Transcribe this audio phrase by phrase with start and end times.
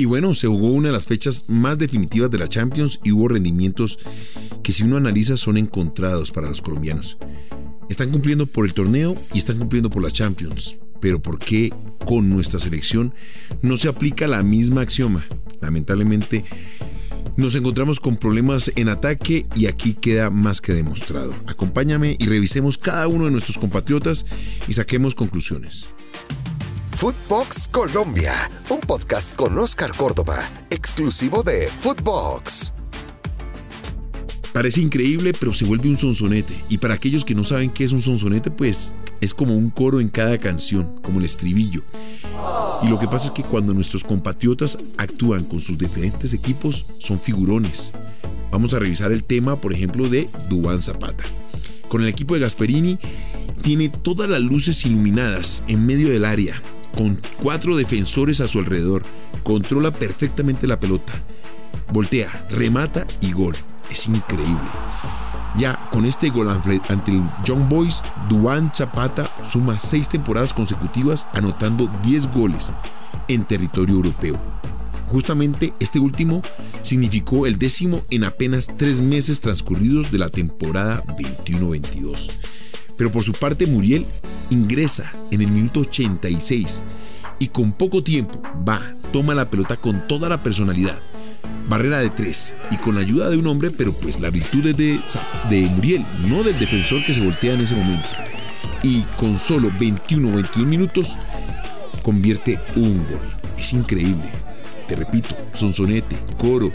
[0.00, 3.28] Y bueno, se jugó una de las fechas más definitivas de la Champions y hubo
[3.28, 3.98] rendimientos
[4.62, 7.18] que si uno analiza son encontrados para los colombianos.
[7.90, 10.78] Están cumpliendo por el torneo y están cumpliendo por la Champions.
[11.02, 11.70] Pero ¿por qué
[12.06, 13.12] con nuestra selección
[13.60, 15.26] no se aplica la misma axioma?
[15.60, 16.46] Lamentablemente
[17.36, 21.34] nos encontramos con problemas en ataque y aquí queda más que demostrado.
[21.46, 24.24] Acompáñame y revisemos cada uno de nuestros compatriotas
[24.66, 25.90] y saquemos conclusiones.
[27.00, 28.34] Footbox Colombia,
[28.68, 30.36] un podcast con Oscar Córdoba,
[30.68, 32.74] exclusivo de Footbox.
[34.52, 36.52] Parece increíble, pero se vuelve un sonsonete.
[36.68, 39.98] Y para aquellos que no saben qué es un sonsonete, pues es como un coro
[40.00, 41.82] en cada canción, como el estribillo.
[42.82, 47.18] Y lo que pasa es que cuando nuestros compatriotas actúan con sus diferentes equipos, son
[47.18, 47.94] figurones.
[48.50, 51.24] Vamos a revisar el tema, por ejemplo, de Dubán Zapata.
[51.88, 52.98] Con el equipo de Gasperini,
[53.62, 56.60] tiene todas las luces iluminadas en medio del área
[56.96, 59.02] con cuatro defensores a su alrededor.
[59.42, 61.12] Controla perfectamente la pelota.
[61.92, 63.54] Voltea, remata y gol.
[63.90, 64.70] Es increíble.
[65.56, 71.90] Ya con este gol ante el Young Boys, Duan Zapata suma seis temporadas consecutivas anotando
[72.04, 72.72] 10 goles
[73.28, 74.38] en territorio europeo.
[75.08, 76.40] Justamente este último
[76.82, 82.30] significó el décimo en apenas tres meses transcurridos de la temporada 21-22.
[83.00, 84.04] Pero por su parte Muriel
[84.50, 86.82] ingresa en el minuto 86
[87.38, 91.00] y con poco tiempo va, toma la pelota con toda la personalidad.
[91.66, 94.76] Barrera de tres y con la ayuda de un hombre, pero pues la virtud es
[94.76, 95.00] de,
[95.48, 98.06] de Muriel, no del defensor que se voltea en ese momento.
[98.82, 101.16] Y con solo 21 22 minutos
[102.02, 103.34] convierte un gol.
[103.56, 104.28] Es increíble.
[104.86, 106.70] Te repito, Sonsonete, Coro,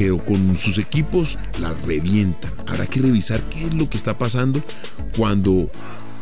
[0.00, 2.50] pero con sus equipos la revientan.
[2.66, 4.62] Habrá que revisar qué es lo que está pasando
[5.14, 5.70] cuando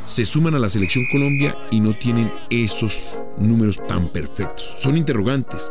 [0.05, 4.75] se suman a la selección Colombia y no tienen esos números tan perfectos.
[4.79, 5.71] Son interrogantes.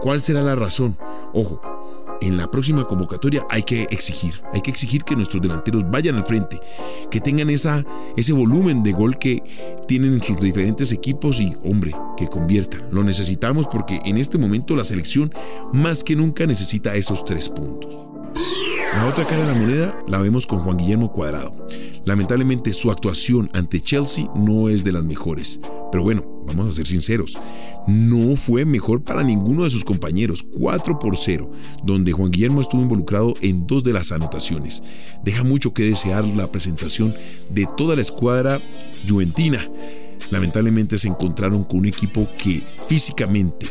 [0.00, 0.96] ¿Cuál será la razón?
[1.32, 1.60] Ojo,
[2.20, 6.24] en la próxima convocatoria hay que exigir, hay que exigir que nuestros delanteros vayan al
[6.24, 6.60] frente,
[7.10, 7.84] que tengan esa,
[8.16, 9.42] ese volumen de gol que
[9.86, 12.82] tienen en sus diferentes equipos y, hombre, que conviertan.
[12.90, 15.32] Lo necesitamos porque en este momento la selección
[15.72, 18.08] más que nunca necesita esos tres puntos.
[18.94, 21.54] La otra cara de la moneda la vemos con Juan Guillermo Cuadrado.
[22.04, 25.60] Lamentablemente su actuación ante Chelsea no es de las mejores.
[25.90, 27.36] Pero bueno, vamos a ser sinceros,
[27.86, 31.50] no fue mejor para ninguno de sus compañeros, 4 por 0,
[31.82, 34.82] donde Juan Guillermo estuvo involucrado en dos de las anotaciones.
[35.24, 37.14] Deja mucho que desear la presentación
[37.50, 38.60] de toda la escuadra
[39.08, 39.66] juventina.
[40.30, 43.66] Lamentablemente se encontraron con un equipo que físicamente,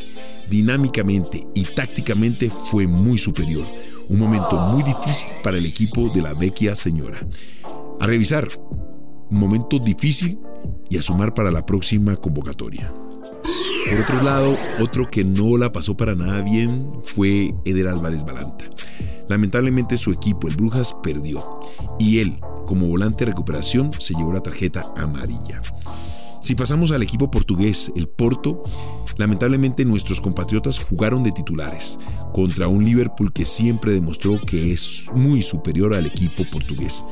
[0.50, 3.68] dinámicamente y tácticamente fue muy superior.
[4.10, 7.20] Un momento muy difícil para el equipo de la vecchia señora.
[8.00, 8.48] A revisar,
[9.30, 10.40] un momento difícil
[10.90, 12.92] y a sumar para la próxima convocatoria.
[13.90, 18.66] Por otro lado, otro que no la pasó para nada bien fue Eder Álvarez Balanta.
[19.30, 21.60] Lamentablemente su equipo, el Brujas, perdió
[22.00, 25.62] y él, como volante de recuperación, se llevó la tarjeta amarilla.
[26.42, 28.64] Si pasamos al equipo portugués, el Porto,
[29.18, 31.98] lamentablemente nuestros compatriotas jugaron de titulares
[32.34, 37.04] contra un Liverpool que siempre demostró que es muy superior al equipo portugués.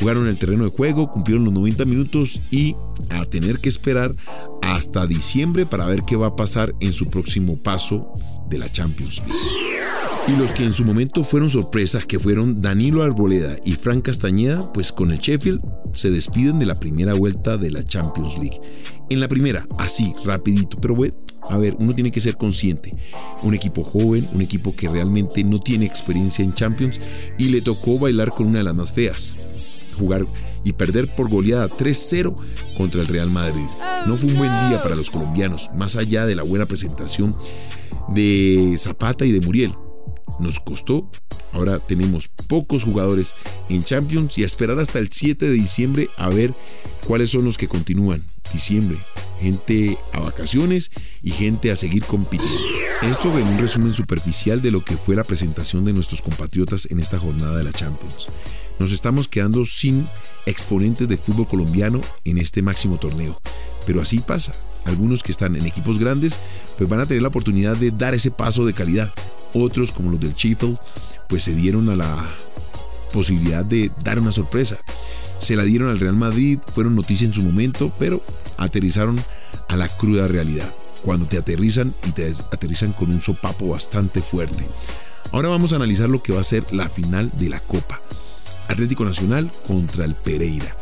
[0.00, 2.76] Jugaron el terreno de juego, cumplieron los 90 minutos y
[3.10, 4.14] a tener que esperar
[4.62, 8.10] hasta diciembre para ver qué va a pasar en su próximo paso
[8.48, 9.82] de la Champions League.
[10.28, 14.72] Y los que en su momento fueron sorpresas, que fueron Danilo Arboleda y Frank Castañeda,
[14.72, 15.60] pues con el Sheffield
[15.94, 18.60] se despiden de la primera vuelta de la Champions League.
[19.10, 20.96] En la primera, así, rapidito, pero
[21.50, 22.92] a ver, uno tiene que ser consciente.
[23.42, 27.00] Un equipo joven, un equipo que realmente no tiene experiencia en Champions
[27.36, 29.34] y le tocó bailar con una de las más feas
[29.92, 30.26] jugar
[30.64, 32.32] y perder por goleada 3-0
[32.76, 33.66] contra el Real Madrid.
[34.06, 37.36] No fue un buen día para los colombianos, más allá de la buena presentación
[38.08, 39.74] de Zapata y de Muriel.
[40.38, 41.10] Nos costó,
[41.52, 43.34] ahora tenemos pocos jugadores
[43.68, 46.54] en Champions y a esperar hasta el 7 de diciembre a ver
[47.06, 48.24] cuáles son los que continúan.
[48.52, 48.98] Diciembre,
[49.40, 50.90] gente a vacaciones
[51.22, 52.58] y gente a seguir compitiendo.
[53.02, 57.00] Esto en un resumen superficial de lo que fue la presentación de nuestros compatriotas en
[57.00, 58.28] esta jornada de la Champions
[58.82, 60.08] nos estamos quedando sin
[60.44, 63.40] exponentes de fútbol colombiano en este máximo torneo.
[63.86, 64.52] Pero así pasa.
[64.84, 66.36] Algunos que están en equipos grandes
[66.76, 69.12] pues van a tener la oportunidad de dar ese paso de calidad.
[69.54, 70.78] Otros como los del Sheffield
[71.28, 72.28] pues se dieron a la
[73.12, 74.80] posibilidad de dar una sorpresa.
[75.38, 78.20] Se la dieron al Real Madrid, fueron noticia en su momento, pero
[78.56, 79.22] aterrizaron
[79.68, 80.74] a la cruda realidad.
[81.02, 84.66] Cuando te aterrizan y te aterrizan con un sopapo bastante fuerte.
[85.30, 88.00] Ahora vamos a analizar lo que va a ser la final de la Copa.
[88.72, 90.74] Atlético Nacional contra el Pereira.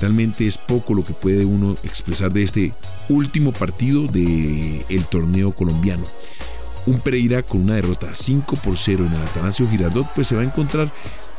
[0.00, 2.72] Realmente es poco lo que puede uno expresar de este
[3.08, 6.04] último partido del el torneo colombiano.
[6.86, 10.42] un Pereira con una derrota 5 por 0 en el Atanasio Girardot, pues se va
[10.42, 10.90] a encontrar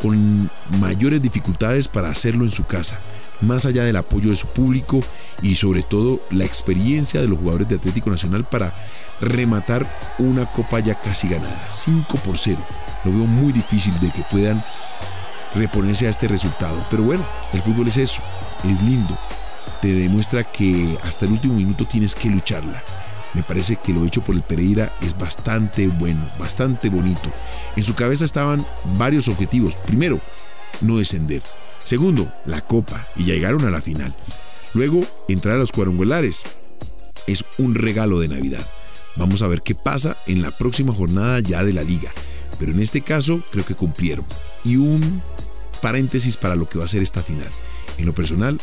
[0.01, 0.49] con
[0.79, 2.99] mayores dificultades para hacerlo en su casa,
[3.41, 5.01] más allá del apoyo de su público
[5.41, 8.73] y sobre todo la experiencia de los jugadores de Atlético Nacional para
[9.21, 12.57] rematar una copa ya casi ganada, 5 por 0.
[13.05, 14.63] Lo veo muy difícil de que puedan
[15.55, 18.21] reponerse a este resultado, pero bueno, el fútbol es eso,
[18.63, 19.17] es lindo,
[19.81, 22.83] te demuestra que hasta el último minuto tienes que lucharla.
[23.33, 27.31] Me parece que lo hecho por el Pereira es bastante bueno, bastante bonito.
[27.75, 28.65] En su cabeza estaban
[28.97, 29.75] varios objetivos.
[29.85, 30.19] Primero,
[30.81, 31.43] no descender.
[31.83, 34.15] Segundo, la copa y llegaron a la final.
[34.73, 36.43] Luego, entrar a los cuadrangulares.
[37.27, 38.65] Es un regalo de Navidad.
[39.15, 42.11] Vamos a ver qué pasa en la próxima jornada ya de la liga.
[42.57, 44.25] Pero en este caso creo que cumplieron.
[44.63, 45.21] Y un
[45.81, 47.49] paréntesis para lo que va a ser esta final.
[47.97, 48.59] En lo personal,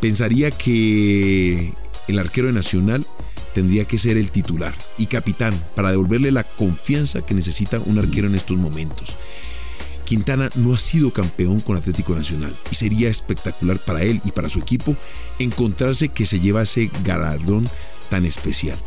[0.00, 1.72] pensaría que
[2.08, 3.06] el arquero de Nacional
[3.54, 8.26] tendría que ser el titular y capitán para devolverle la confianza que necesita un arquero
[8.26, 9.16] en estos momentos.
[10.04, 14.48] Quintana no ha sido campeón con Atlético Nacional y sería espectacular para él y para
[14.48, 14.96] su equipo
[15.38, 17.68] encontrarse que se lleva ese galardón
[18.08, 18.78] tan especial.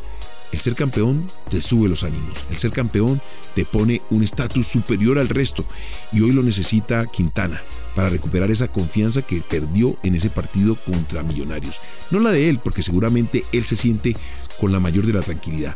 [0.51, 3.21] El ser campeón te sube los ánimos, el ser campeón
[3.56, 5.65] te pone un estatus superior al resto
[6.12, 7.62] y hoy lo necesita Quintana
[7.95, 11.80] para recuperar esa confianza que perdió en ese partido contra Millonarios.
[12.09, 14.15] No la de él, porque seguramente él se siente
[14.59, 15.75] con la mayor de la tranquilidad,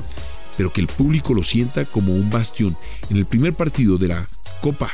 [0.58, 2.78] pero que el público lo sienta como un bastión.
[3.10, 4.28] En el primer partido de la
[4.62, 4.92] Copa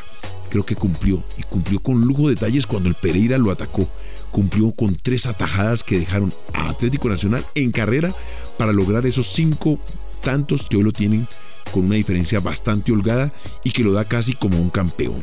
[0.50, 3.90] creo que cumplió y cumplió con lujo de detalles cuando el Pereira lo atacó.
[4.32, 8.12] Cumplió con tres atajadas que dejaron a Atlético Nacional en carrera
[8.58, 9.80] para lograr esos cinco
[10.22, 11.28] tantos que hoy lo tienen
[11.72, 13.32] con una diferencia bastante holgada
[13.64, 15.22] y que lo da casi como un campeón.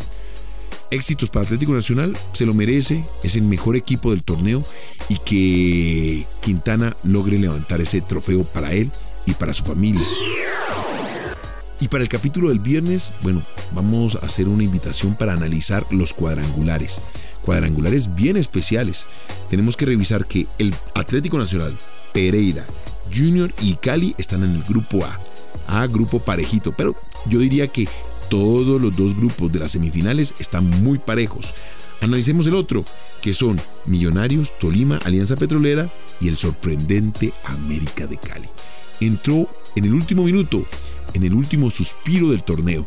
[0.91, 4.63] Éxitos para Atlético Nacional, se lo merece, es el mejor equipo del torneo
[5.09, 8.91] y que Quintana logre levantar ese trofeo para él
[9.27, 10.07] y para su familia.
[11.81, 16.13] Y para el capítulo del viernes, bueno, vamos a hacer una invitación para analizar los
[16.13, 17.01] cuadrangulares.
[17.43, 19.07] Cuadrangulares bien especiales.
[19.51, 21.77] Tenemos que revisar que el Atlético Nacional,
[22.13, 22.65] Pereira,
[23.15, 25.19] Junior y Cali están en el grupo A.
[25.67, 26.95] A, grupo parejito, pero
[27.27, 27.89] yo diría que
[28.29, 31.55] todos los dos grupos de las semifinales están muy parejos.
[32.01, 32.85] Analicemos el otro,
[33.21, 38.49] que son Millonarios, Tolima, Alianza Petrolera y el sorprendente América de Cali.
[39.01, 40.65] Entró en el último minuto,
[41.15, 42.85] en el último suspiro del torneo.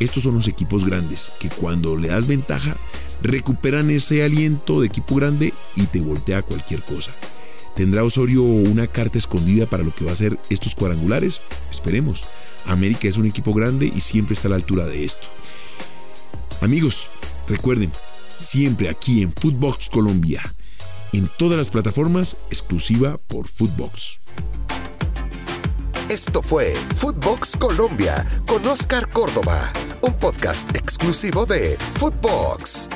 [0.00, 2.76] Estos son los equipos grandes que cuando le das ventaja
[3.22, 7.12] recuperan ese aliento de equipo grande y te voltea cualquier cosa.
[7.76, 11.40] ¿Tendrá Osorio una carta escondida para lo que va a ser estos cuadrangulares?
[11.70, 12.22] Esperemos.
[12.66, 15.28] América es un equipo grande y siempre está a la altura de esto.
[16.60, 17.08] Amigos,
[17.46, 17.92] recuerden,
[18.36, 20.42] siempre aquí en Footbox Colombia,
[21.12, 24.20] en todas las plataformas, exclusiva por Footbox.
[26.08, 29.70] Esto fue Footbox Colombia con Oscar Córdoba,
[30.00, 32.88] un podcast exclusivo de Footbox.